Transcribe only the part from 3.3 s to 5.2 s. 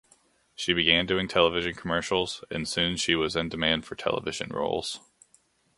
in demand for television roles.